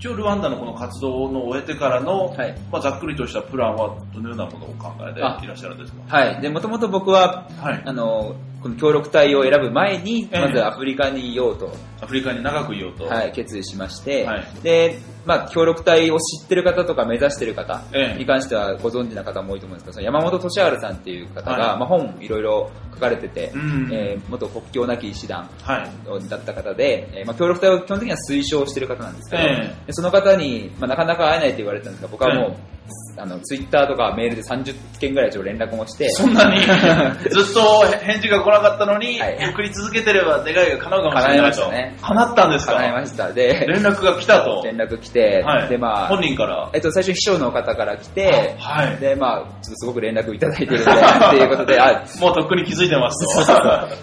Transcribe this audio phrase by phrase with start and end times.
[0.00, 2.54] 一応ルワンダのこの活動の終えてからの、はい。
[2.72, 6.16] まあ、ざっくりとしたプランはどのようなものをお考えでいらっしゃるんですか？
[6.16, 6.40] はい。
[6.40, 7.82] で、もともと僕は、はい。
[7.84, 14.44] あの、この協力隊を選ぶ前に、ええまずアフリカにいようと、アフリカに長くいようと、はい、決意しまして、はい。
[14.62, 18.18] で、まあ、協力隊を知ってる方とか目指してる方ええ。
[18.18, 21.78] に関してはご存知な方も多いと思うんですけど、その山本俊治さんっていう方が、はい。
[21.78, 23.88] まあ、本いろいろ書かれてて、うん。
[23.92, 26.28] えー元国境なき医師団はい。
[26.28, 32.56] だった方で、えーまあ、協力隊を基本的には推奨してる方なんですけど、えでその方に、まあ、なかなか会えないって言われてたんですが、僕はもう、
[33.16, 36.60] あのツイッターとかメールで30件ぐらい連絡もして、そんなに？
[37.30, 39.36] ずっと返事が来なかったのに、はい。
[39.40, 41.30] ゆっくり続けてれば願いが叶うかもしれないと。
[41.30, 41.96] 叶いましたね。
[42.02, 42.72] 叶ったんですか？
[42.74, 43.32] 叶いました。
[43.32, 46.68] で、連絡が来たと、連絡来て、はい、で、まあ、本人から。
[46.72, 48.96] えっと、最初秘書の方から来て、はい。
[48.96, 53.46] で、まあ、ちょっとすごく連絡いただいてるんで、っていうことで、 あ、もうとっくに気づいてます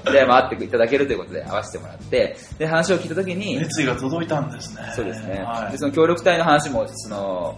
[0.06, 0.12] と。
[0.12, 4.84] で、まあ、会っていただけるということで会わせてもらって、で、話を聞いたときに、熱意が届いたんですね。
[4.96, 5.72] そうですね、はい。
[5.72, 7.56] で、その協力隊の話も、その、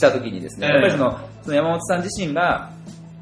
[0.00, 0.72] したときにですね、ええ。
[0.72, 2.70] やっぱりその、その山本さん自身が、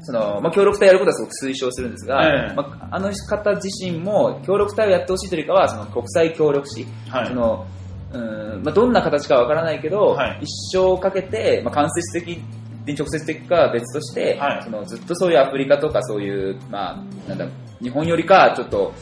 [0.01, 2.55] その、まあ、協力隊やることはすごく推奨するんですが、ええ。
[2.55, 7.27] まあ、あの方自身も協力隊をやってほしいというよりかは、その国際協力士、はい。
[7.27, 7.65] その
[8.11, 10.39] うんまあ、どんな形かわからないけど、はい。
[10.41, 12.27] 一生かけて、まあ、間接的
[12.87, 14.63] に直接的かは別として、はい。
[14.63, 17.45] そのずっとそういうアフリカとかそういう、まあ、なんだ
[17.81, 18.93] 日本よりかちょっと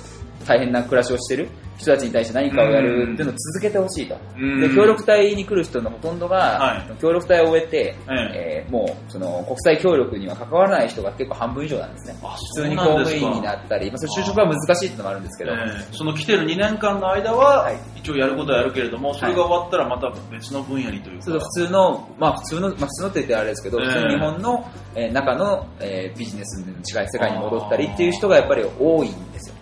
[0.45, 1.47] 大変な暮らしをしてる
[1.77, 4.17] 人たちに対して何かをやるっていうのを続けてほしいと。
[4.37, 4.61] うん。
[4.61, 7.01] で協力隊に来る人のほとんどが、はい。
[7.01, 8.65] 協力隊を終えて、ええ。
[8.67, 12.15] ーもうその国際協力には関わらない人が結構半分以上なんですね。
[12.23, 17.77] あ普通に公務員になったり、まあ、それ就職は難しいっていうのもあるんですけど、えーその来てる2年間の間は、はい。
[17.95, 23.85] 一応やることはやるけれども、それが終わったらまた別の分野にというか、それと普通の、まあ普通の、まあ普通のって言ってあれですけど、ええ。
[23.87, 29.55] 普通に日本の、えー中の、えービジネスに近い世界に戻ったりっていう人がやっぱり多いんですよ。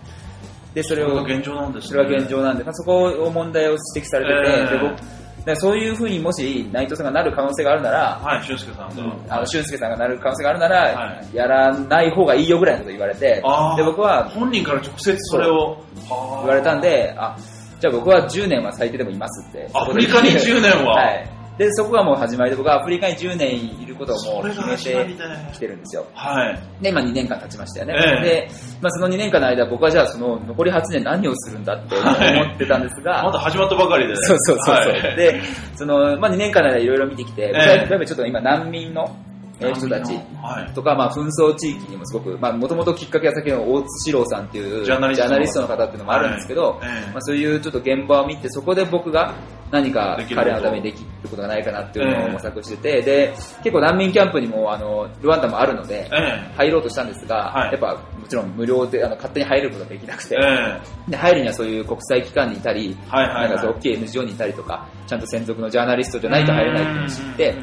[0.76, 1.88] で、それを、それが現状なんですね。
[1.88, 9.36] それは現状なんで、まあ、そこを問題を指摘されてて、ええで僕そういうふうにもし内藤さんがなる可能性があるなら、はい、俊介さんが。
[9.36, 13.42] あの俊介さんがなる可能性があるなら、はやらない方がいいよぐらいのこと言われてで
[13.84, 17.36] 僕は本人から直接それを言われたんであ
[17.78, 19.70] じゃあ僕は10年は最低でもいますって。
[19.72, 20.94] アフリカに10年は。
[20.96, 25.14] はいでそこがもう始まりで僕はアフリカに10年いることをもそう決めて
[25.52, 26.06] きてるんですよ。
[26.12, 26.82] はい。
[26.82, 28.24] で今2年間経ちましたよね、ええ。
[28.24, 28.50] で、
[28.82, 34.16] まあ、その2年間の間僕はじゃあその残り8年何をするんだって思ってたんですが、まだ始まったばかりで。
[34.16, 35.16] そうそうそうそう、はい。
[35.16, 35.40] で
[35.76, 37.88] その、まあ、2年間の間いろいろ見てきて、ええ。
[37.88, 39.16] 例えばちょっと今難民の
[39.58, 40.12] えー人たち
[40.42, 40.74] はい。
[40.74, 49.34] とか、まあ、紛争地域にもすごく、まあ、もともときっかけは先の大津史郎さんっていうジャーナリストのの方っていうのもあるんですけど、まあ、そういうちょっと現場を見て、そこで僕が
[49.70, 56.54] 何か彼のためにできることがないかなっていうのを模索してて、で、結構難民キャンプにも、あの、ルワンダもあるので、ええ。
[56.56, 57.72] 入ろうとしたんですが、はい。
[57.72, 63.48] やっぱもちろん無料であの勝手に入ることができなくて、えで入るにはそういう国際機関にいたり、はいはいはい。
[63.48, 67.56] なんかそう大きい NGO にいたりとか、ちゃんと専属のジャーナリストじゃないと入れないっていうのを知って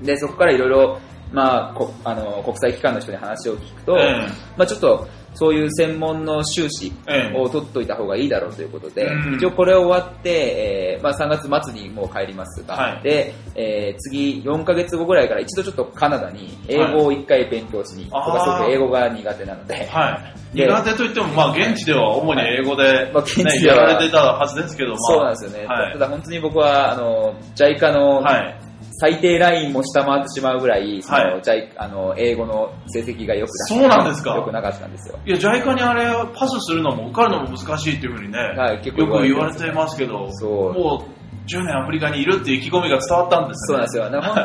[0.00, 1.00] うん、で、そこからいろいろ、
[1.32, 4.26] まあ、こあの国際機関の人に話を聞くと、ええ
[4.56, 9.34] まあちょっと、そういう専門の修士ええを取っといた方がいいだろうということで、うん。
[9.36, 13.02] 一応これ終わって、えーまあ、3月末にもう帰りますが、はい。
[13.02, 20.20] で、えー次4ヶ月後ぐらいから一度ちょっとカナダに英語を一回勉強しに、はい僕はすごく英語が苦手なので、は
[20.52, 20.56] い。
[20.56, 25.66] で苦手といっても、まあ、現地では主に英語で、まあ現地ね、ではやられてたはずですけど、まあ、そうなんですよね。
[25.66, 25.92] はい。
[25.94, 28.61] ただ本当に僕は、あの、JICA のはい。
[29.02, 31.72] 最低ラインも下回ってしまうぐらい、その、はい。
[31.76, 34.36] あの、英語の成績が良くなそうなんですか？
[34.36, 35.18] 良くなかったんですよ。
[35.26, 36.04] いや、JICA にあれ、
[36.38, 40.72] パスするのも受かるのも難しいっていうふうにね、はい結構よく言われてますけど、そう。
[40.72, 43.74] もう、10年アフリカにいるっていう意気込みが伝わったんですね。
[43.74, 44.04] そうなんですよ。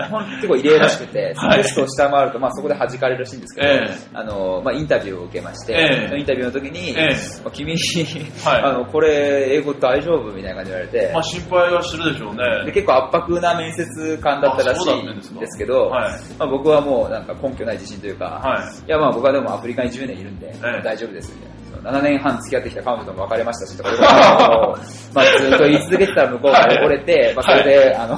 [0.09, 1.61] ほんほん結構異例らしくて、 はい。
[1.61, 3.95] テストを下回ると、まあそこで弾かれるらしいんですけど、ええ。
[4.13, 6.07] あの、まあインタビューを受けまして、ええ。
[6.07, 7.15] そのインタビューの時に、ええ。
[7.43, 7.75] まあ君、
[8.45, 8.61] はい。
[8.63, 12.71] あの、これ英語大丈夫みたいな感じで言われて、まあ心配はするでしょうでね。
[12.71, 16.11] 結構圧迫な面接官だったらしいんんですけど、はい。
[16.37, 18.87] まあ、僕はもうなんか根拠ない自信というか、はい。
[18.87, 20.81] いやまあ僕はでもアフリカに10年いるんで、え。
[20.83, 21.66] 大丈夫ですみたいな。
[21.83, 23.89] 7年半付き合ってきた彼女とも別れましたしとか、
[25.13, 28.17] まあずっと言い続けてたら向こうが折れて、まあそれで、あの、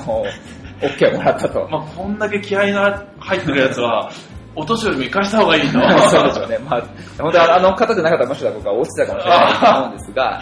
[0.82, 1.68] OK をもらったと。
[1.70, 4.10] まあこんだけ気合が入ってるやつは、
[4.56, 5.80] お年寄りも生かした方がいいと。
[6.10, 6.60] そうでしょうね。
[6.68, 6.82] まあ、
[7.20, 10.42] 本当にあの方じゃなかったら、もしかしたら僕は落ちてたかもしれないと思うんですが、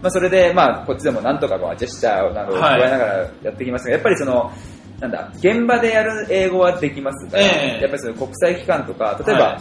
[0.00, 4.50] まあ、それで、まあ、こっちでもなんとかこうジェスチャーなどを加えながらやってきましたが、やっぱりその、
[5.00, 9.58] なんだ、現場でやる英語はできますが、ええやっぱりその国際機関とか、例えば、はい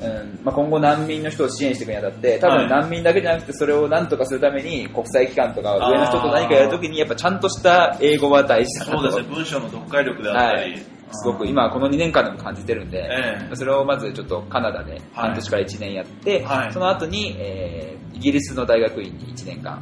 [0.00, 9.10] うんまあ、今後難民の人を支援していくにあたって、多はい分難民だけじゃなくて、それを何とかするために、国際機関とか上の人と何かやるときに、やっぱちゃんとした英語は大事だなと。
[9.10, 10.72] そうですね、文章の読解力であったり。
[10.72, 13.56] はい、すごく今この2年間でも感じてるんで、ええ。
[13.56, 16.72] それをまずちょっとカナダで半年から1年やって、はい。
[16.72, 19.78] その後に、えーイギリスの大学院に1年間。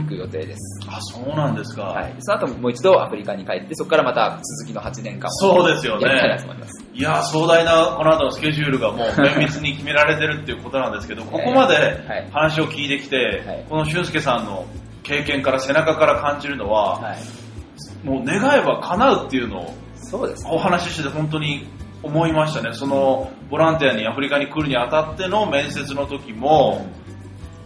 [0.00, 0.80] 行く予定です。
[0.88, 1.82] あ、そうなんですか。
[1.82, 6.06] はい、その後もう一度アフリカに帰って、そこからまた続きの8年間をそうですよね。
[6.06, 6.84] やりたいなと思います。
[6.94, 12.28] いやー壮大なこの後のスケジュールがもう 綿密に決められてるっていうことなんですけど、ここまではい。
[12.32, 13.64] 話を聞いてきて、はい。
[13.68, 14.64] この俊介さんの
[15.02, 19.74] 経験から背中から感じるのは、はい、もう願えば叶うっていうのを
[20.14, 20.50] そうですね。
[20.52, 21.66] お話ししてて本当に
[22.04, 22.72] 思いましたね。
[22.72, 26.86] そのボランティアにアフリカに来るにあたっての面接の時も、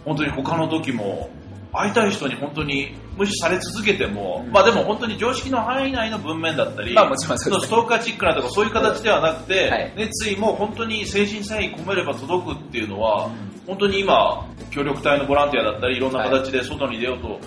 [0.03, 1.29] 本当に他の時も、
[1.71, 4.51] 会いたい人に本当に無視され続けても、うん。
[4.51, 9.93] まあでも本当に常識の範囲内の文面だったり、まあもちろんストーカーチックなとかそういう形ではなくて、はい。
[9.95, 13.29] 熱意も本当に精神さえ込めれば届くっていうのは、
[13.67, 17.39] 本当に今、協力隊のボランティアだったり、いろんな形で外に出ようと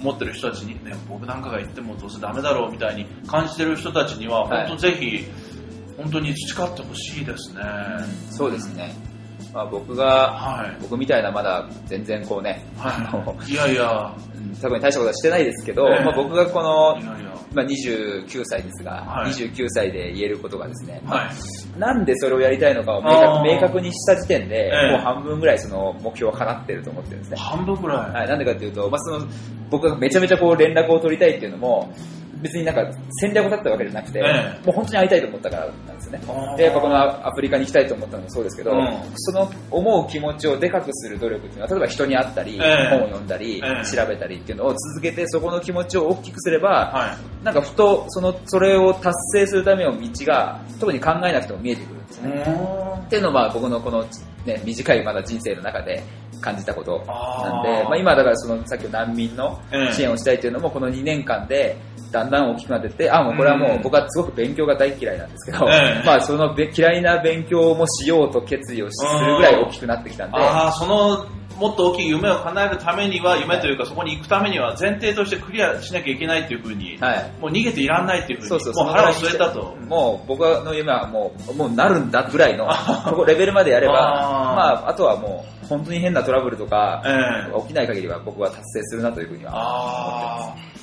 [0.00, 5.24] 思ってる人たちに、ね、僕なんかが言ってもどうせダメだろうみたいに感じてる人たちには、はい本当ぜひ、
[5.96, 7.62] 本当に培ってほしいですね。
[8.30, 8.94] そうですね。
[9.52, 10.76] まあ、僕が、はい。
[10.82, 13.50] 僕みたいなまだ全然こうね、あのはい。
[13.50, 17.28] いやいや、うん多分大したことはしてないですけど、ええまあ、僕がこのいやいや。
[17.54, 21.30] まあ、29歳ですが、はい29歳で言えることがですね、は
[21.76, 21.78] い。
[21.78, 27.36] なんでそれをやりたいのかを明確明確にした時点で、ええもう半分ぐらいその目標は叶ってると思ってるんですね。
[27.38, 27.98] 半分くらい。
[28.12, 29.26] はい、なんでかっていうと、まあ、その
[29.70, 31.92] 僕がめちゃめちゃこう連絡を取りたいっていうのも、
[32.42, 32.86] 別になんか
[33.20, 36.56] 戦略を立ったわけじゃなくて、えもう本当に会いたいと思ったからなんですよね。
[36.56, 47.44] で、やっぱこのアフリカに行きたいと思ったのもそうですけど、うんその思う気持ちをでかくする努力っていうのは、例えば人に会ったり、ええ本を読んだり、ええ調べたりっていうのを続けて、そこの気持ちを大きくすれば、はい。
[47.44, 52.44] なんかふとそのそれを達成するための道が特に考えなくても見えてくるんですね。
[53.06, 54.04] っていうのは僕のこの、
[54.44, 56.02] ね、短いまだ人生の中で
[56.40, 61.76] 感じたことなんでまあ、今だからそのさっきの難民のええ支援をしたいっていうのもこの2年間で
[62.10, 71.26] だんだん大きくなってってあもうこれはもううん僕はすごく勉強が大嫌いなんですけど、ええ まあそのべ嫌いな勉強もしようと決意をするぐらい大きくなってきたんで、ああ、その、
[71.58, 77.32] もっと大きい夢を叶えるためには、夢というかそこに行くためには前提としてクリアしなきゃいけないっていうふうに、はい。
[77.40, 79.76] もう逃げていらんないっていうふうに、そうそうもう腹を据えたと。
[79.86, 82.66] もう僕の夢はもうもうなるんだぐらいの
[83.04, 84.56] ここレベルまでやればあー。
[84.56, 87.60] まあ、あとはもう本当に変なトラブルとか、ええ。
[87.62, 90.78] 起きない限りは僕は達成するなというふうには思ってます。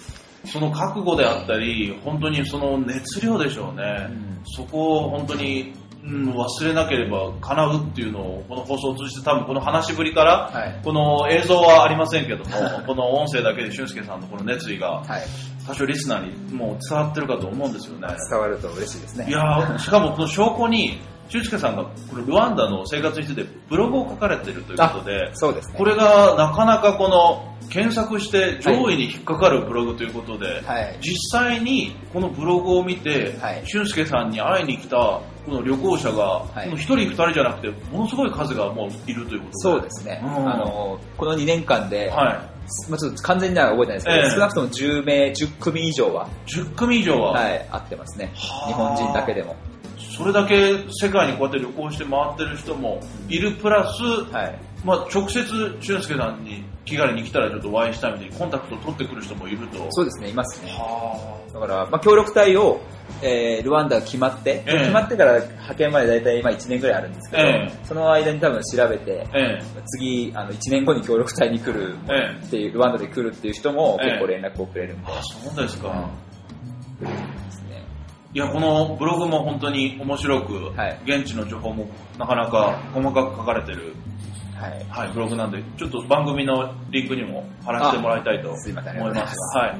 [0.46, 4.08] その覚悟であったり、本当にその熱量でしょうね。
[4.10, 4.42] うん。
[4.46, 5.74] そこを本当に、
[6.08, 10.82] うん、忘れなければ叶うっていうのを、この放送を通じて多分この話しぶりから、はい。
[10.84, 12.52] この映像はありませんけども、
[12.86, 15.24] この音声だけで俊介さんのこの熱意が、はい、
[15.66, 18.08] 多少リスナーにもう伝わってるかと思うんですよね。
[18.30, 19.26] 伝わると嬉しいですね。
[19.28, 25.78] いやーしかもこの証拠に、俊介さんがこのルワンダの生活についてブログを書かれてるということで、そうですね。
[25.78, 30.98] これがなかなかこの検索して上位に引っかかるブログということで、はい。
[31.02, 33.64] 実際にこのブログを見て、はい。
[33.66, 36.70] 俊介さんに会いに来たこの旅行者が、はい。
[36.70, 39.52] この1人2人じゃなくてものすごい数がもういるということで。
[39.54, 40.50] そうですね、うん。
[40.50, 42.50] あのこの2年間で、は
[42.90, 44.32] まあ、ちょっと完全には覚えてないですけど、ええ。
[44.32, 48.32] 少なくとも10名10組以上は、い、10組以上は、はい、会ってますね。
[48.36, 49.56] はあ日本人だけでも、
[50.16, 55.44] それだけ世界にこうやって旅行して回ってる人もいるプラス、はい、まあ、直接
[55.82, 59.86] 俊介さんに気軽に来たらちょっとお会いしたいみたいにコンタクトを取ってくる人もいると。
[59.90, 60.72] そうですねいますね。
[60.72, 62.80] はだから、まあ、協力隊を、
[63.22, 64.80] えールワンダが決まって、ええ。
[64.80, 69.64] 決まってから派遣まで大体今1年ぐらいあるんですけど、えその間に多分調べて、ええ。
[69.88, 74.10] 次あの1年後に協力隊に来るええっていう、ルワンダで来るっていう人もええ。
[74.12, 76.10] 結構連絡をくれるんで、あそうですか、
[77.02, 77.35] ですね
[78.36, 81.00] いやこのブログも本当に面白く、はい。
[81.06, 81.88] 現地の情報も
[82.20, 83.96] なかなか細かく書かれてる、
[84.54, 84.86] はい。
[84.90, 89.36] はい、ブログなんでちょっと番組のリンクにも貼らせてもらいたいと思います。
[89.36, 89.58] す。
[89.58, 89.80] はい。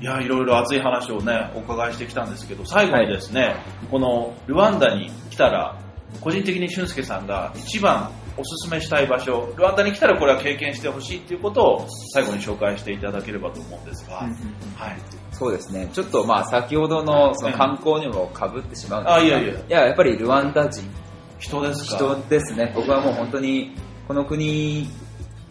[0.00, 3.56] いや、いろいろ熱い話をね、お伺いしてきたんですけど、最後にですね、
[3.90, 5.76] このルワンダに来たら、
[6.20, 14.30] 個人的に俊介さんが一番おすすめしたい場所、ルワンダに来たらこれは経験してほしいっていうことを最後に紹介していただければと思うんですが、はい。
[15.32, 15.88] そうですね。
[15.92, 19.54] ちょっとまあ先ほどのその観光にも被ってしまうんですが、あ、いやいや。
[19.54, 20.84] いや、やっぱりルワンダ人、
[21.38, 21.96] 人ですか？
[21.96, 22.72] 人ですね。
[22.74, 23.74] 僕はもう本当に
[24.06, 24.88] この国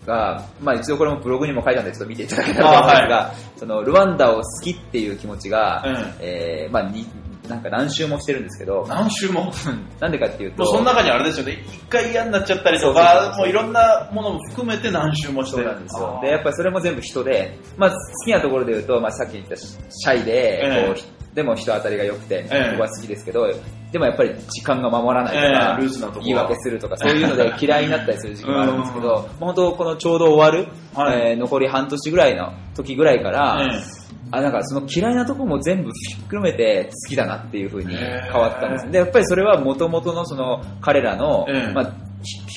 [0.05, 7.07] が、まあ一度これもブログにも書いたんでちょっと見ていただけたらと思うんですが、そのルワンダを好きっていう気持ちが、うんえーまあに、
[7.47, 9.51] なんか何周もしてるんですけど、何周も？
[9.99, 16.19] なんでかっていうと、もうその中にあれですよね、一回嫌になっちゃったりとか、もういろんなものも含めて何周もしてそうなんですよ。
[16.21, 20.93] で、やっぱりそれも全部人で、まあ好きなところで言うと、まあさっき言ったシャイで、ええ。
[20.93, 22.71] こうでも人当たりが良くて、ええ。
[22.71, 23.45] 僕は好きですけど、
[23.91, 31.31] でもやっぱり時間が守らないとか、ええルーズなとこは言い訳するとか、そういうので 嫌いになったりする時期もあるんですけど、本当このちょうど終わる、はい。
[31.31, 38.91] えー残り半年ぐらいの時ぐらいから、えあなんかその嫌いなところも全部ひっくるめて好きだなっていう風に変わったんです。
[38.91, 41.73] で、やっぱりそれは元々のその彼らの、ええ。
[41.73, 41.93] まあ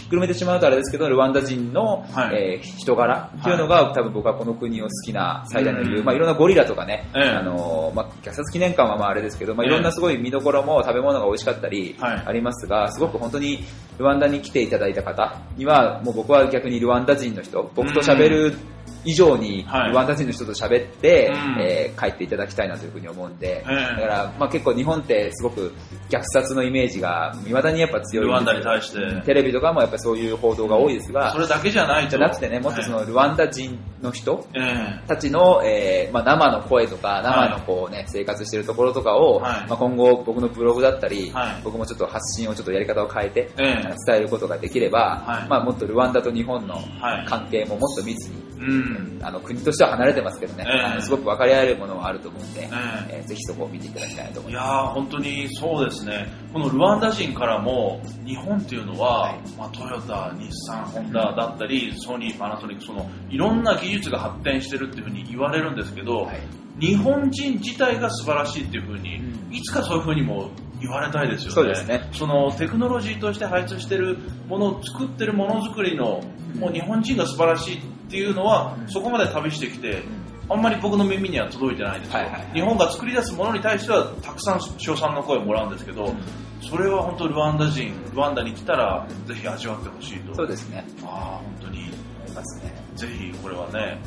[0.09, 2.37] くるめてしまうとあれですけど、ルワンダ人の、はい。
[2.37, 6.05] えー人柄っていうのが、多分僕はこの国を好きな最大の理由、うん。
[6.05, 7.23] まあいろんなゴリラとかね、ええ。
[7.31, 12.23] あのーまあ虐殺記念館はまああれですけど、まあええいろんなすごい見どころも食べ物が美味しかったりはい。
[12.27, 13.65] ありますが、すごく本当に
[13.99, 18.55] ルワンダに来ていただいた方には、もう僕は逆にルワンダ人の人、僕と喋る
[19.05, 21.61] 以上にワンダ人の人と喋って、うん。
[21.61, 24.01] えー帰っていただきたいなというふうに思うんで、ええ。
[24.01, 25.73] だから、まあ、結構日本ってすごく
[26.11, 29.23] 虐殺のイメージが未だにやっぱ強いルワンダに対して。
[29.23, 32.11] テレビとかもやっぱりそういう報道が多いですが、それだけじゃないと。
[32.11, 35.09] じゃなくてね、もっとそのルワンダ人の人ええ。
[35.09, 39.69] たちの、えーまあ、生の声とか、生のこうね、生活してるところとかを、はい。
[39.69, 41.63] まあ、今後僕のブログだったり、はい。
[41.65, 43.95] 僕もちょっと発信をちょっとやり方を変えて、ええ。
[44.07, 45.49] 伝えることができれば、はい。
[45.49, 47.27] まあ、もっとルワンダと日本のはい。
[47.27, 48.78] 関係ももっと密に、うん。
[49.23, 50.65] あの国としては離れてますけどね、
[51.01, 52.69] すごく分かり合えるものはあると思うんで、え
[53.11, 59.41] えーぜひそこを見ていただきたいなと思いまいやー本当にそうですね、このルワンダ人からも、日本っていうのは、はい。
[59.57, 66.29] まあ、トヨタ、日産、ホンダだったり、ソニー、パナソニック、そのいろんな技術が発展してるっていうふうに言われるんですけど、す。
[66.29, 66.41] はい。
[66.81, 69.55] 日本人自体が素晴らしいっていうふうに、うん。
[69.55, 71.55] いつかそういうふうにも言われたいですよね。
[71.55, 72.09] そうですね。
[72.13, 74.19] そのテクノロジーとして配置してる
[74.49, 76.21] ものを作ってるものづくりの、
[76.59, 80.03] もう日本人が素晴らしいっていうのは、うんそこまで旅してきて、
[80.49, 86.15] あんまり僕の耳には届いてないんですよ、はいはいはい日本が作り出すものに対してはたくさん称賛の声をもらうんですけど、
[86.63, 90.35] それは本当ルワンダ人、ルワンダに来たらぜひ味わってほしいと。
[90.35, 90.85] そうですね。
[91.05, 91.91] ああ、本当に、
[92.35, 92.73] ますね。
[92.97, 93.99] ぜひこれはね、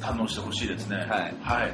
[0.00, 0.96] 堪能してほしいですね。
[0.96, 1.72] はいはい。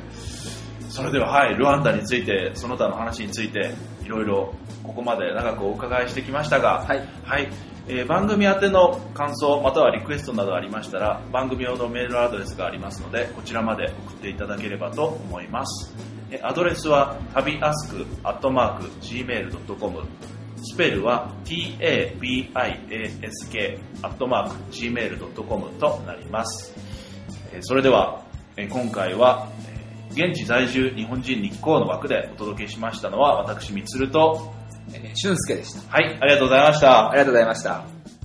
[0.89, 3.75] それでは、はい、ルワンダについて、その他の話について、
[4.05, 7.09] いろいろここまで長くお伺いしてきましたが、はい。
[7.25, 7.49] はい、
[7.91, 15.95] えー番組宛ての感想またはリクエストなどありましたら番組用のメールアドレスがありますのでこちらまで送っていただければと思います。
[16.43, 20.07] アドレスは旅アスクアットマーク Gmail.com
[20.59, 22.51] スペルは tabiask
[24.03, 26.75] アットマーク Gmail.com となります。
[27.61, 28.23] それでは
[28.57, 29.49] 今回は
[30.11, 34.53] 現地在住日本人日光の枠でお届けしましたのは私みつると
[34.95, 35.81] えー俊介でした。
[35.91, 38.18] はいありがとうございましたありがとうございました。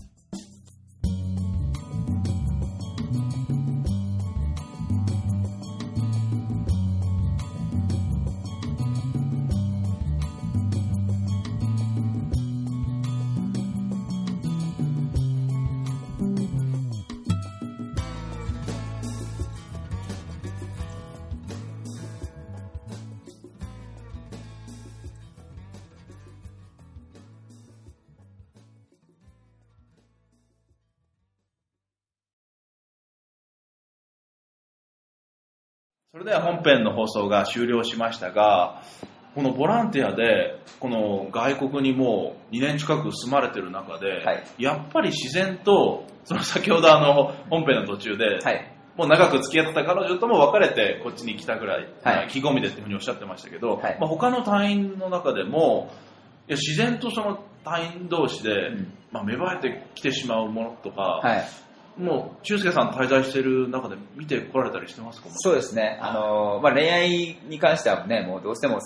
[36.14, 38.84] それでは本編の放送が終了しましたが、
[39.34, 48.72] このボランティアで、この外国にもう2年近く住まれてる中で、はいやっぱり自然と、その先ほどあの本編の途中で、はい。
[48.96, 55.90] もう長く付き合ってた彼女とも別れてこっちに来たぐらい、はい意気込みでっていうふうにおっしゃってましたけど、はいまあ、他の隊員の中でも、
[56.48, 61.46] いや自然とその隊員同士で、うんまあ、芽生えてきてしまうものとか、はい。
[61.98, 65.28] もう、中介さん滞在してる中で見てこられたりしてますか？
[65.32, 66.00] そうですね。
[66.02, 68.80] あのーまあ、恋愛に関してはね、もうどうしても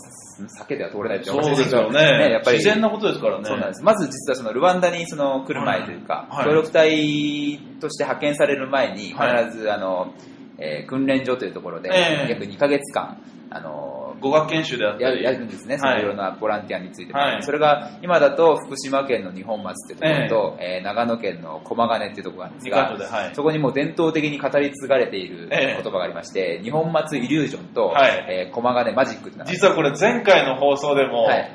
[0.61, 2.57] 避けては通れないってそうですよねやっぱり。
[2.57, 3.45] 自然なことですからね。
[3.45, 3.83] そうなんです。
[3.83, 10.13] まず実はそのルワンダにその来る前というか、はい協力隊として派遣される前に、必はいずあの、
[10.59, 13.17] えー訓練所というところで、ええ約2ヶ月間、
[13.49, 15.03] あの語学研修であったり。
[15.03, 17.43] やるやるんですね、そのはいいろんなボランティアについても、はい。
[17.43, 23.35] それが今だと福島県の二本松っていうところと、えー長野県の駒ヶ根っていうところがあるんです二が、はい。
[23.35, 25.81] そこにもう伝統的に語り継がれているええ。
[25.81, 28.25] 言葉がありまして、二本松イリュージョンと、はい。
[28.29, 31.51] えー駒ヶ根マジックって実はこれ前回の放送でも、はい。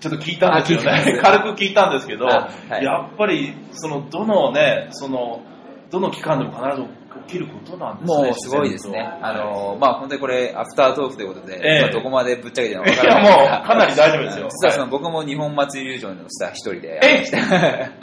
[0.00, 1.18] ちょっと聞いたんですよね。
[1.22, 2.84] 軽く聞いたんですけど、あはい。
[2.84, 5.42] やっぱり、その、どのね、その、
[5.90, 6.88] どの期間でも必ず
[7.26, 8.14] 起きることなんですね。
[8.24, 9.00] もうすごいですね。
[9.22, 14.48] あのまあ本当にこれ、アフタートークということで、ええまあどこまでぶっちゃけてるのかわいや、からないですがもう、かなり大丈夫ですよ。
[14.50, 17.00] 実はその僕も日本祭イリュージョンの下一人で。
[17.02, 17.24] え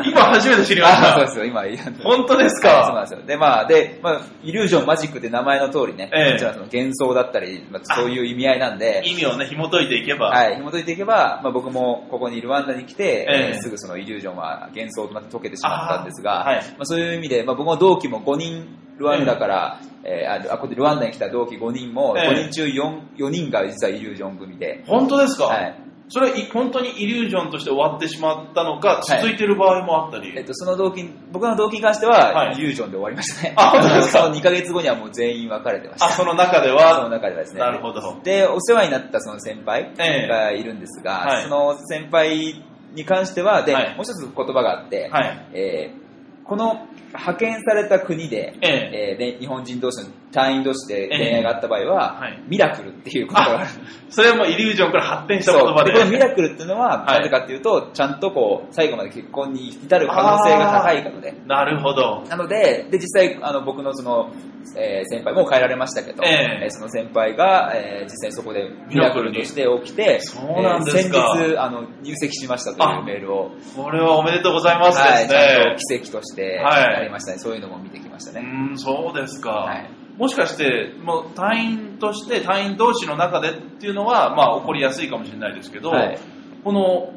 [0.05, 1.31] 今初めて知りましあ そうでた。
[1.31, 1.63] すよ、今。
[2.03, 3.21] 本当ですはいそうなんかですよ。
[3.25, 10.29] で、まあ、で、まあ、イリュージョンマジックって名前の通りね、ええもちろんその幻想だったり、まあ、そういう意味合いなんで、意味をね、紐解いていけば。
[10.29, 25.75] はい、紐解いていけば、まあ、僕もここにルワンダに来て、えええーすぐそのイリュージョンは幻想となって解けてしまったんですが、はいまあ、そういう意味で、まあ、僕も同期も5人ルワンダから、えーああこルワンダに来た同期5人も、ええ5人中 4, 4人が実はイリュージョン組で、本当ですか、はい
[26.09, 30.31] それい本当にイリュージョンとして終わってしまったのか、い続いてる場合もあったり？
[30.37, 33.53] えっと、その動機、僕の動機に関しては、はいイリュージョンで終わりましたね。
[33.57, 34.19] あ本当ですか？
[34.23, 36.05] その2ヶ月後にはもう全員別れてました。
[36.05, 37.59] あ、その中でそのは、中ではですね。
[37.59, 38.01] なるほど。
[38.23, 42.55] で、お世話になったその先輩ええがいるんですが、はいその先輩
[42.93, 45.45] に関しては、で、はいもう一つ言葉があって、はい。
[45.55, 46.06] えー
[46.47, 53.69] この派遣された国で、えええーで日本人同士の隊員同士で恋愛があった場合は、はいミラクルっていう言葉がある。
[54.09, 55.93] それはもうイリュージョンから発展した言葉で。
[55.93, 61.33] このミラクルっていうのは、はいなぜかっていうと、ちゃんとこう、最後まで結婚に至る可能性が高いからで。
[61.45, 62.23] なるほど。
[62.29, 64.29] なので、で、実際、あの、僕のその、
[64.75, 75.95] えー先輩もう帰られましたけど、ええーその先輩が、えー実際そこでミラクルとして起きて、そうなんですかえー先日、あの、入籍しましたというメールを、これはおめでとうございますはい、ですちゃんねと。
[75.95, 77.39] 奇跡としてはいやりましたね。
[77.39, 78.41] そういうのも見てきましたうね。
[78.41, 79.51] ーん、そうですか。
[79.51, 86.19] はいもしかして、もう隊員として、隊員同士の中でっていうのは、まあ起こりやすいかもしれないですけど、はい
[86.63, 87.13] この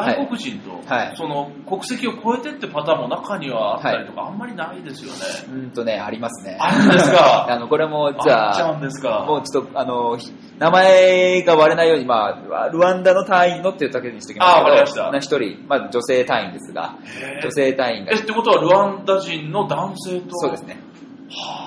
[0.00, 1.16] 外国人と、はい。
[1.16, 5.18] その国籍を超えてってパターンも中にはあったりとか、あんまりないですよね。
[5.62, 6.56] うんとね、ありますね。
[6.60, 7.46] あるんですか？
[7.52, 9.24] あの、これも、じゃゃあ、うんですか？
[9.26, 14.54] もうちょっと、あの、ひ名前が割れないように、まあ、ルワンダの隊員のっていうだけにしておきます。
[14.54, 15.10] けど、あわかりました。
[15.12, 16.94] な一人、まあ女性隊員ですが、
[17.42, 18.12] 女性隊員が。
[18.12, 20.30] え、ってことはルワンダ人の男性と？
[20.36, 20.76] そうですね。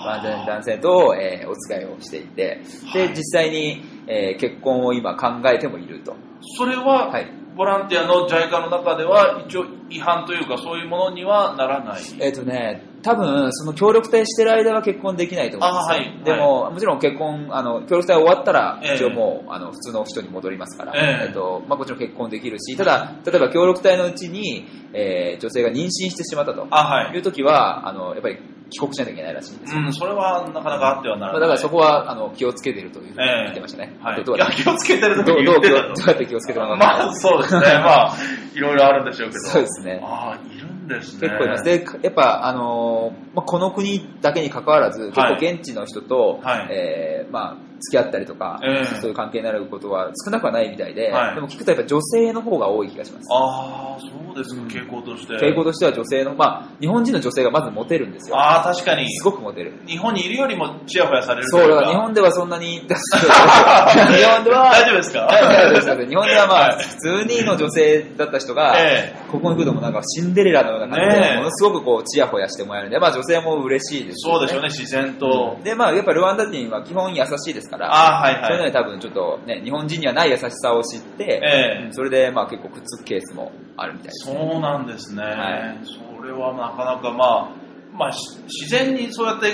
[0.06, 2.62] 完全に男性と、えーお付き合いをしていて、
[2.94, 6.16] で、実際に、えー結婚を今考えてもいると。
[6.58, 7.32] それは、はい。
[7.56, 12.02] ボランティアの JICA の中では一応違反というかそういうものにはならない？
[12.20, 16.24] えっ、とね、多分、その協力隊してる間は結婚できないと思うんですはい。
[16.24, 18.96] でも、もちろん結婚、あの、協力隊終わったら、ええ。
[18.96, 21.30] 一応もう、あの、普通の人に戻りますから、ええ。
[21.32, 26.66] っと、まあ、もちろん結婚できるし、ただ、例えば協力隊のうちに、えー女性が妊娠してしまったと。
[27.14, 27.16] い。
[27.16, 28.38] いう時は、あの、やっぱり
[28.70, 29.82] 帰国しないといけないらしいんですよ。
[29.82, 31.40] うん、それはなかなかあってはならない。
[31.40, 33.98] まあだからそこは、あの、気をつけているというふうにええ言ってましたね。
[34.02, 34.24] はい。
[34.24, 35.94] どうや気をつけてるとどうどうどう言ってたと。
[35.94, 37.62] どうやって気をつけてもらうのかまあ、そうですね。
[37.62, 38.16] まあ、
[38.54, 39.40] いろいろあるんでしょうけど。
[39.42, 41.28] そうですねああ、いるんですね。
[41.28, 41.64] 結構います。
[41.64, 51.36] で、やっぱ、あのーまあ、この国だけに関わらず、結構はい現地の人と、はいえーまあ、付き合ったりとか、ええそういう関係になることは少なくはないみたいで、はい。
[51.36, 53.28] でも聞くとやっぱ女性の方が多い気がします。
[53.32, 54.68] ああ、そうですか、うん。
[54.68, 55.34] 傾向として。
[55.36, 58.38] 傾向としては女性の、まあ、日本人の女性がまずモテるんですよ。
[58.38, 59.10] ああ、確かに。
[59.18, 59.74] すごくモテる。
[59.88, 65.20] 日本にいるよりもチヤホヤされるとそう、だから日本ではそんなに、 日本では、大丈夫ですか？
[65.22, 66.84] はい大丈夫です大丈夫です日本ではまあ、はい。
[66.84, 72.90] 普通にの女性だった人が、えここに来るともなんかシンデレラのような感じで、ものすごくこう、チヤホヤしてもらえる。
[72.90, 75.58] んで、まあ女性も嬉しいですそうでしょうね、自然と。
[75.64, 78.72] で、まあやっぱルワンダ人は基本優しいですから、ああ、はいそういうのはい。
[78.72, 84.54] で多分ちょっとね、日本人にはない優しさを知って、ええうんそれでまあ結構くっつくケースもあるみたいですそね。
[84.58, 85.24] うなんですね。
[85.24, 87.50] はいそれはなかなかまあ、
[87.98, 89.48] まあ、し自然にそうやって、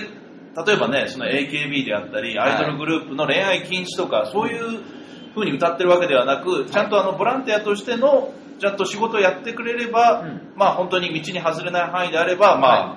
[0.66, 4.82] 例えばね、その AKB であったり、はいアイドルグループの恋愛禁止とか、そういう
[5.36, 12.96] 風に歌ってるわけではなく、ちゃんとあの、ボランティアとしての、ちゃんと仕事をやってくれれば、うんまあ本当に道に外れない範囲であれば、まあ、、は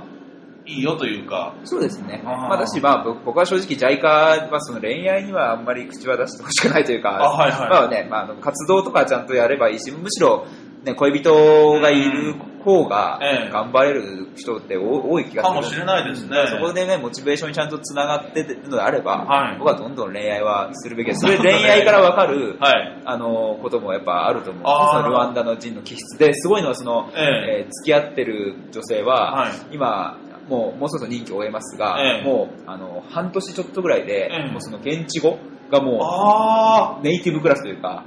[0.68, 2.20] いいよというか、そうですね。
[2.24, 7.70] まあ、だし、まあ、僕僕は正直、JICA はその恋愛にはあんまり口は出してほしくないというか、あはいはい。
[7.70, 10.46] まあね、まあ活動とかちゃんとやればいいし、むしろ、
[10.84, 13.50] ね、恋人がいる方がええ。
[13.50, 15.54] 頑張れる人って多多い気がする。
[15.54, 16.36] かもしれないですね。
[16.50, 19.58] そこでね、モチベーションにちゃんとつながってるのであれば、はい。
[19.58, 21.20] 僕はどんどん恋愛はするべきです。
[21.20, 23.02] それ恋愛からわかる、はい。
[23.04, 24.62] あの、こともやっぱあると思う。
[24.62, 27.60] んですルワンダの人の気質で、すごいのはその、ええ。
[27.62, 29.52] えー付き合ってる女性は、はい。
[29.72, 30.16] 今、
[30.48, 32.24] もう、もうそろそろ任期を終えますが、ええ。
[32.24, 34.50] もう、あの、半年ちょっとぐらいで、ええ。
[34.50, 35.38] もうその現地語
[35.70, 38.04] がもう、ネイティブクラスというか、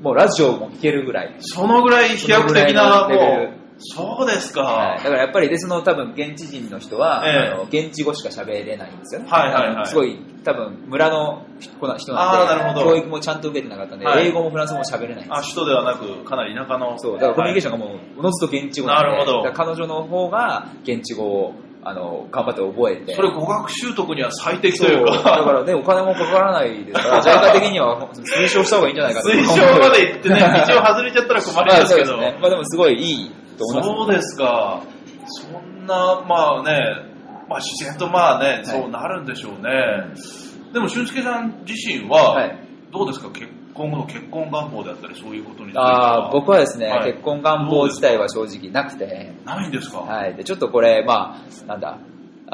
[0.00, 1.34] もうラジオも聞けるぐらい。
[1.38, 4.62] そのぐらい飛躍的な、もう、そうですか。
[4.62, 7.52] はい、だからやっぱりでその多分現地人の人は、ええ。
[7.54, 9.22] あの現地語しか喋れないんですよ。
[9.22, 9.28] ね。
[9.28, 9.86] はいはいはい。
[9.86, 12.90] すごい多分村の人な人あーなるほど。
[12.92, 14.28] 教育もちゃんと受けてなかったんで、はい。
[14.28, 16.98] 英語もフランス語も喋れないあ、首都ではなく、かなり田舎の。
[16.98, 19.52] そう、だからコミュニケーションがもう、おのずと現地語なんで、なるほど。
[19.52, 21.54] 彼女の方が現地語を、
[21.86, 23.14] あの、頑張って覚えて。
[23.14, 25.52] それ語学習得には最適というだかか。
[25.52, 32.06] らね、お金もかからないですから、ジャイカ的には推奨した方がいいんじゃないかと推奨まで行ってね、 道を外れちゃったら困りまあますけど。
[32.12, 32.38] そうですね。
[32.40, 33.88] まあでもすごいいいと思います。
[33.88, 34.80] そうですか。
[35.26, 36.96] そんな、まあね、
[37.48, 39.70] まあ自然とまあね、いそうなるんでしょうね。
[40.72, 42.58] でも、俊介さん自身は、はい
[42.92, 43.28] どうですか？
[43.30, 46.32] 結今後の結婚願望であったり、そういうことについてあはー。
[46.32, 50.34] 僕はですね、はい結婚願望自体は正直なくて、ないんですか、はい。
[50.34, 51.98] で、ちょっとこれ、まあ、なんだ、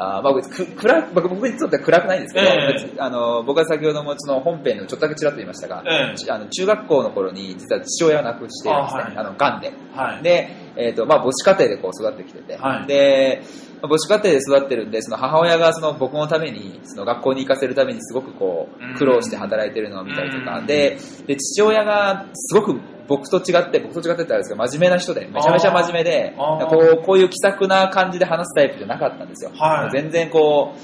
[0.02, 2.72] あーまあ、暗い僕僕にとっては暗くないんですけど、ええ。
[2.72, 6.16] 別にあの僕は先ほどもその本編のちょっとだけちらっと言いましたが、ええ。
[6.16, 9.16] ちあの中学校の頃に実は父親を亡くしてですね、あはい。
[9.16, 9.72] あの癌で。
[9.94, 10.22] はい。
[10.22, 12.86] で、えっ、と、まあ、母子家庭でこう育ってきてて、はい。
[12.86, 13.42] で、
[13.82, 20.66] まあ母子家庭で育ってるんで、その母親がその僕のために、その学校に行かせるためにすごくこう苦労して働いてるのを見たりとか、うん。
[20.66, 29.50] で、で、父親がすごく僕と違って、僕と違ってってあれですけど、真面目な人で、めちゃめちゃ真面目で、こう、こういう気さくな感じで話すタイプじゃなかったんですよ。
[29.52, 29.90] はい。
[29.90, 30.76] 全然こ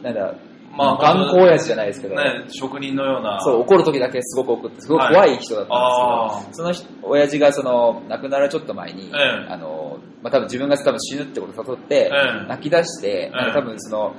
[0.00, 0.34] う、なんだ、
[0.72, 3.38] まあ頑固親父じゃないですけど、ね、職人のような。
[3.42, 5.36] そう、怒る時だけすごく怒って、すごく怖い。
[5.36, 9.52] 人だったあんですけど、その人親父がその、亡くなるちょっと前に、ええ。
[9.52, 12.10] あの、まあ、多分自分が多分死ぬってことを悟って、え
[12.44, 12.48] え。
[12.48, 14.14] 泣き出して、なんか多分その、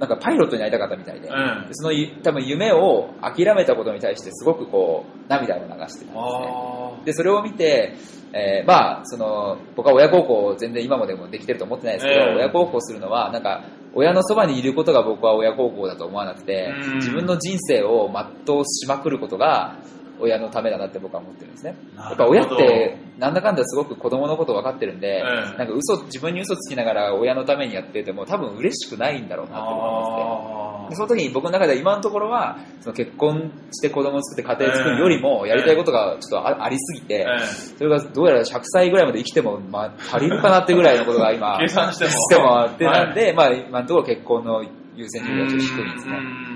[0.00, 6.14] なんかパイロットになりたかったみたいで、ええそのゆ多分夢を諦めたことに対してすごくこう、涙を流してたんですね。
[6.14, 7.94] あで、それを見て、
[8.32, 18.08] えーまあ、その、僕は親孝行全然今もでもできてると思ってないですけど、ええ親孝行するのは、なんか、親のそばにいることが僕は親孝行だと思わなくてうん、自分の人生を
[18.46, 19.76] 全うしまくることが、
[20.20, 21.76] 親のためだなって僕は思ってるんですね。
[21.96, 25.58] やっぱ親って、なんだかんだすごく子供のこと分かってるんで、ええ。
[25.58, 37.46] なんか嘘、自分に嘘つきながら親のためにやってても多分嬉しくないんだろうなって思いまあすでその時に僕の中では今のところは、その結婚して子供を作って家庭を作るよりも、やりたいことがちょっとあありすぎて、え
[37.78, 42.10] それがどうやら100歳ぐらいまで生きても、まあ、足りるかなってぐらいのことが今、計算しても。
[42.10, 44.62] してもあって、はいなんで、まあ、今のところ結婚の
[44.94, 46.50] 優先順位はちょっと低いですね。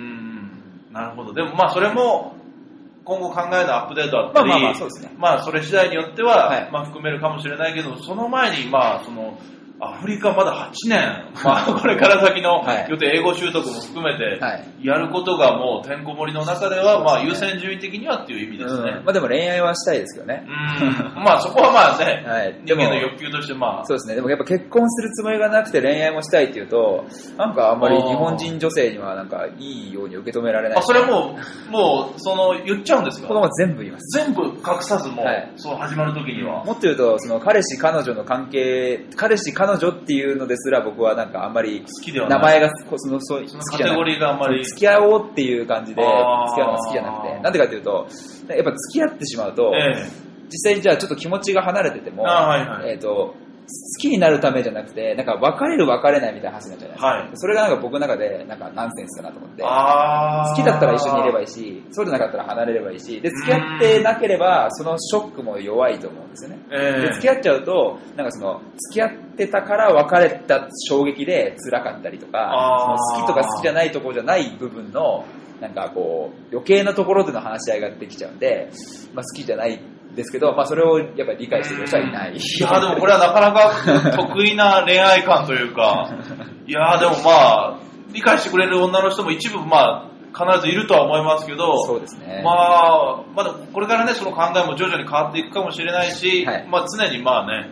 [0.92, 1.32] なるほど。
[1.32, 2.33] でもまあそれも
[3.04, 5.14] 今後考えのアップデートだったり、まあまあまあそうですね。
[5.16, 6.70] まあそれ次第によっては、はい。
[6.72, 9.38] まあ含めるかもしれないけど、その前にまあその、
[9.90, 12.86] アフリカまだ8年、まあこれから先のはい。
[12.88, 18.90] 予定、英語習得も含めてはい、やることがもうてんこ盛りの中では、まあ優先順位的にはっていう意味ですね。
[18.98, 19.04] うん。
[19.04, 20.46] まあでも恋愛はしたいですけどね。
[20.46, 21.22] うん。
[21.22, 22.54] まあそこはまあね、 はい。
[22.64, 24.14] 人間の欲求としてまあ、そうですね。
[24.16, 27.04] でもやっぱ結婚するつもりがなくて恋愛もしたいっていうと、
[27.36, 30.78] なんかあんまり日本人女性にはなんかいいように受け止められない。
[30.78, 31.36] あそれはも
[31.68, 33.28] う、もうその言っちゃうんですか？
[33.28, 34.18] このまま全部言います。
[34.18, 35.52] 全部隠さずもう、はい。
[35.56, 36.64] そう始まる時には。
[36.64, 44.64] もっと言うと、その彼氏彼女の関係、彼氏彼女っていうのですら僕はなんかあんまり名前がこそのそうそのカテゴリーがあんまり。
[44.64, 48.06] 付き合おうっていう感じで付き合うのが好きじゃなくて、なんでかっていうと、
[48.48, 50.06] やっぱ付き合ってしまうと、え
[50.50, 52.92] 実際じゃあちょっと気持ちが離れてても、あーはいはい。
[52.92, 57.06] えっ、と、好きになるためじゃなくて、なんか別れる別れないみたいな話になっちゃうじゃないですか。
[57.06, 59.62] はいそれがなんか僕の中でなんかナンセンスだなと思って。
[59.64, 61.44] あ好きだったら一緒にいればいい。
[61.44, 66.58] いし、そうじゃなかったら離れればいいし、で、付き合ってなければ、そのショックも弱いと思うんですよね。
[66.72, 75.24] ええで付き合っちゃうと、なんかその、付き合ってたから別れた衝撃で辛かったりとか、その好きとか好きじゃないところじゃない部分の、
[75.60, 78.70] なんかこう、余計なところでの話し合いができちゃうんで、
[79.14, 79.80] まあ好きじゃない
[80.14, 82.36] ですけど、まあそれをやっぱり理解してる人はいない。
[82.36, 86.10] いや、でもこれはなかなか得意な恋愛観というか、
[86.66, 87.74] いや、でもまあ、
[88.12, 92.42] 理解してくれる女の人も一部まあ、必ずいるとは思いますけど、そうですね。
[92.44, 97.70] まあ、まだこれからね、その考えも徐々に変わっていくかもしれないし、はいまあ常にまあね、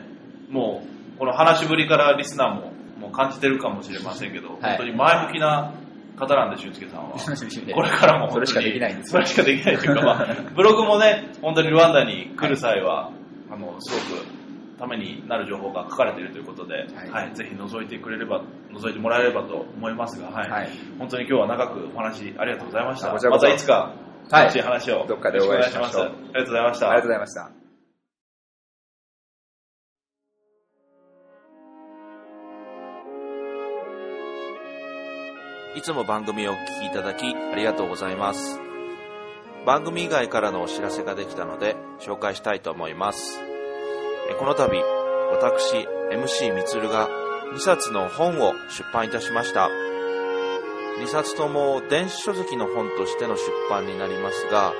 [0.50, 0.82] も
[1.16, 5.72] う、この話しぶりからリスナーももう感じてるかもしれませんけど、はい本当に前向きな
[6.16, 7.16] 方なんで、俊介さんは。
[7.66, 13.10] で これからもそれしかできないんですそれしかできないというか、まあ、 ブログもね、本当にルワンダに来る際は、
[13.50, 20.50] あの、すごくためになる情報が書かれているということで、は、はいいぜひ覗いてくれれば、覗いてもらえればと思いますが、はい。
[20.50, 23.12] はい本当に今日は長くお話ありがとうございました。
[23.12, 26.28] またいつか、はい楽しい話を、どっかでお会いしましょうよろくお願いします。
[26.28, 26.90] ありがとうございました。
[26.90, 27.61] ありがとうございました。
[35.74, 38.60] いつも番組をお聞きいただきありがとうございます。
[39.64, 43.40] 番組以外からのお知らせができたので紹介したいと思います。
[44.38, 44.82] この度、
[45.30, 47.08] 私、MC みつるが
[47.54, 49.70] 2冊の本を出版いたしました。
[51.00, 54.74] 2冊とも電子書籍の本としての出版になりますが、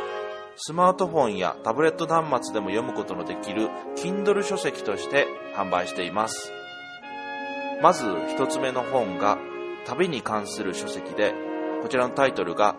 [0.57, 5.27] スマートフォンやタブレット端末でも読むことのできる Kindle 書籍として
[5.57, 6.53] 販売しています。
[7.81, 9.39] まず一つ目の本が
[9.87, 11.35] 旅に関する書籍で、
[11.83, 12.77] こちらのタイトルが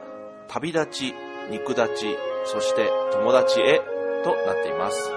[0.48, 1.16] 旅立ち、
[1.50, 3.82] 肉立ち、そして友達へ
[4.24, 5.12] となっています。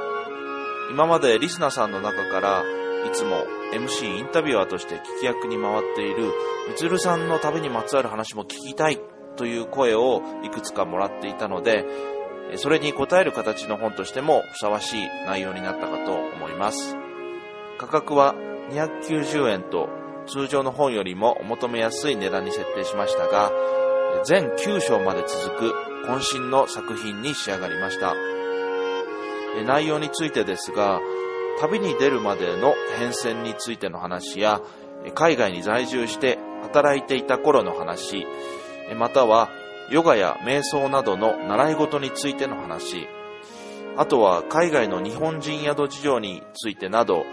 [0.90, 2.64] 今までリスナーさんの中から
[3.06, 6.32] いつも MC インタビュアーとして聞き役に回っている
[6.68, 9.00] みつるさんの旅にまつわる話も聞きたい
[9.36, 11.84] という声をいくつかもらっていたので、
[12.56, 16.96] それに応える形の本としてもふさわしい内容になったかと思います。
[17.78, 18.34] 価格は
[18.70, 19.88] 290円と
[20.26, 23.52] 通常の本よりもお求めやすい値段に設定しましたが、
[24.24, 25.74] 全9章まで続く
[26.06, 28.14] 渾身の作品に仕上がりました。
[29.64, 31.00] 内容についてですが、
[31.60, 34.60] 旅に出るまでの変遷についての話や、
[35.14, 38.26] 海外に在住して働いていた頃の話、
[38.96, 39.50] または
[39.90, 43.08] ヨガや瞑想などの習い事についての話、
[43.96, 47.24] あとは海外の日本人宿事情についてなど、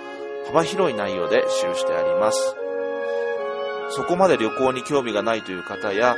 [0.48, 2.63] 幅広い内容で記してあります。
[3.96, 6.16] そこまで旅行に興味がないという方や、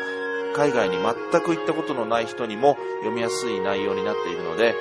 [0.55, 4.75] 海外に全く行ったことのない人にも読みやすい内容になっているので、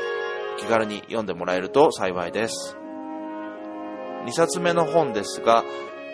[0.59, 2.77] 気軽に読んでもらえると幸いです。
[4.27, 5.65] 2冊目の本ですが、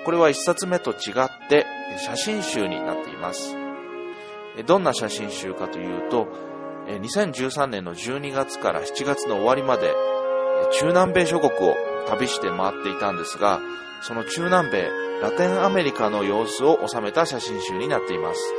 [0.04, 1.66] これは1冊目と違って
[1.98, 3.54] 写真集になっています。
[4.66, 6.26] どんな写真集かというと、
[6.88, 9.94] 2013年の12月から7月の終わりまで
[10.72, 11.76] 中南米諸国を
[12.08, 13.60] 旅して回っていたんですが、
[14.02, 14.88] その中南米、
[15.20, 18.54] ラテンアメリカの様子を収めた写真集になっています。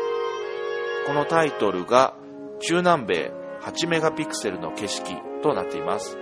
[1.08, 2.14] このタイトルが
[2.60, 6.18] 中南米8メガピクセルの景色となっています。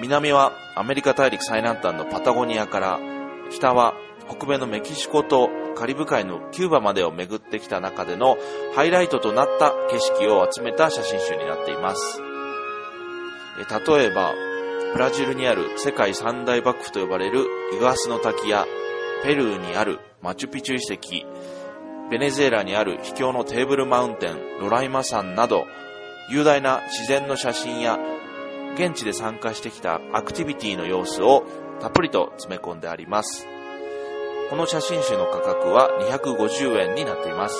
[0.00, 2.98] 南はアメリカ大陸最南端のパタゴニアから、
[3.50, 3.94] 北は
[4.28, 8.36] 北米のメキシコとカリブ海のキューバまでを巡ってきた中での
[8.74, 12.20] ハイライトとなった景色を集めた写真集になっています。
[13.86, 14.32] 例えば、
[14.94, 18.64] ブラジルにある世界三大幕府と呼ばれるイグアスの滝や、
[19.24, 21.28] ペルーにあるマチュピチュ遺跡、
[22.12, 25.66] ベネズエラにある秘境のテーブルマウンテン、ロライマ山など、
[26.30, 27.98] 雄大な自然の写真や、
[28.76, 31.42] 現地で参加してきたアクティビティの様子を
[31.80, 33.48] たっぷりと詰め込んであります。
[34.48, 37.56] この写真集の価格は250円になっています。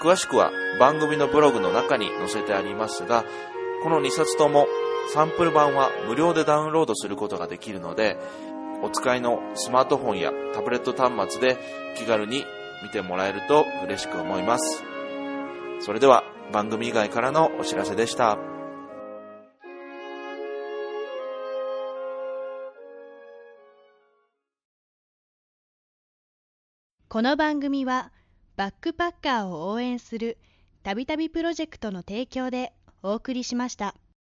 [0.00, 3.26] 詳しくは番組のブログの中に載せてありますが、
[3.82, 4.66] この2冊とも
[5.08, 8.16] サンプル版は無料でダウンロードすることができるので、
[8.82, 11.58] お使いのスマートフォンやタブレット端末で
[11.96, 12.44] 気軽に
[12.82, 14.82] 見てもらえると嬉しく思います。
[15.80, 18.38] それでは番組以外からのお知らせでした。
[27.08, 28.10] この番組は
[28.56, 30.38] バックパッカーを応援する
[30.82, 33.94] たびたびプロジェクトの提供でお送りしました。